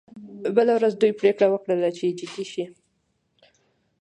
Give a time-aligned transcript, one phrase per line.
[0.55, 2.65] بله ورځ دوی پریکړه وکړه چې جدي شي